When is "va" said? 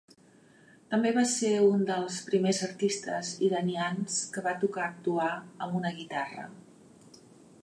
1.17-1.25, 4.49-4.57